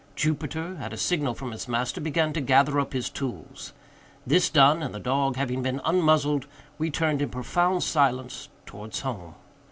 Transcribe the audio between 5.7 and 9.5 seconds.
unmuzzled, we turned in profound silence towards home.